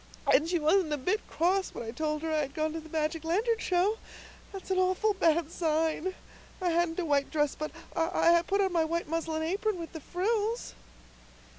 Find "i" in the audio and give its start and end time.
1.83-1.91, 2.31-2.39, 6.59-6.71, 7.95-8.41